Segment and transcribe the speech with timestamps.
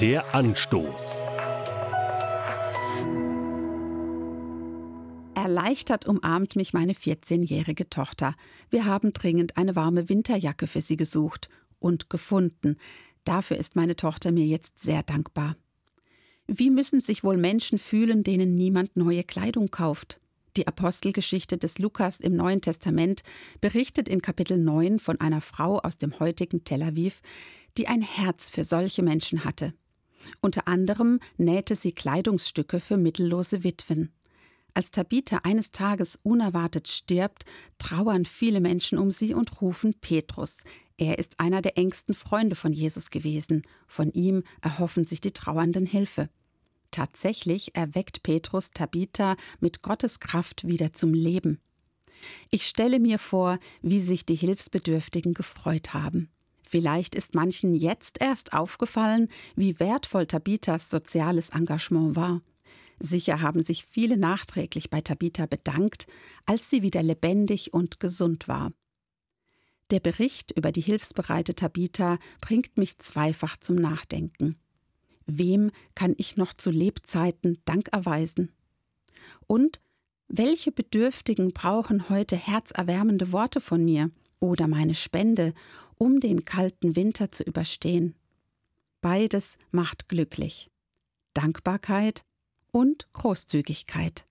[0.00, 1.24] Der Anstoß.
[5.34, 8.34] Erleichtert umarmt mich meine 14-jährige Tochter.
[8.70, 11.48] Wir haben dringend eine warme Winterjacke für sie gesucht
[11.78, 12.76] und gefunden.
[13.24, 15.56] Dafür ist meine Tochter mir jetzt sehr dankbar.
[16.46, 20.20] Wie müssen sich wohl Menschen fühlen, denen niemand neue Kleidung kauft?
[20.56, 23.22] Die Apostelgeschichte des Lukas im Neuen Testament
[23.60, 27.22] berichtet in Kapitel 9 von einer Frau aus dem heutigen Tel Aviv,
[27.78, 29.74] die ein Herz für solche Menschen hatte.
[30.40, 34.12] Unter anderem nähte sie Kleidungsstücke für mittellose Witwen.
[34.74, 37.44] Als Tabitha eines Tages unerwartet stirbt,
[37.78, 40.58] trauern viele Menschen um sie und rufen Petrus.
[40.96, 43.62] Er ist einer der engsten Freunde von Jesus gewesen.
[43.86, 46.28] Von ihm erhoffen sich die Trauernden Hilfe.
[46.90, 51.60] Tatsächlich erweckt Petrus Tabitha mit Gottes Kraft wieder zum Leben.
[52.50, 56.30] Ich stelle mir vor, wie sich die Hilfsbedürftigen gefreut haben.
[56.62, 62.42] Vielleicht ist manchen jetzt erst aufgefallen, wie wertvoll Tabithas soziales Engagement war.
[63.00, 66.06] Sicher haben sich viele nachträglich bei Tabitha bedankt,
[66.44, 68.72] als sie wieder lebendig und gesund war.
[69.90, 74.56] Der Bericht über die hilfsbereite Tabitha bringt mich zweifach zum Nachdenken.
[75.38, 78.52] Wem kann ich noch zu Lebzeiten Dank erweisen?
[79.46, 79.80] Und
[80.28, 85.54] welche Bedürftigen brauchen heute herzerwärmende Worte von mir oder meine Spende,
[85.98, 88.14] um den kalten Winter zu überstehen?
[89.00, 90.70] Beides macht glücklich.
[91.34, 92.24] Dankbarkeit
[92.72, 94.24] und Großzügigkeit.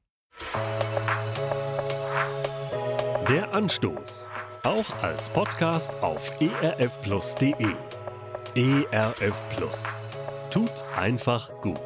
[3.30, 4.30] Der Anstoß.
[4.64, 7.76] Auch als Podcast auf erfplus.de.
[8.56, 9.84] ERF Plus.
[10.50, 11.80] Tut einfach gut.